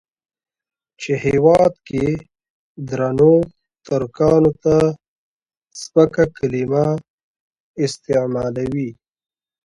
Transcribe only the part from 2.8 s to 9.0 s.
درنو ترکانو ته سپکه کليمه استعمالوي.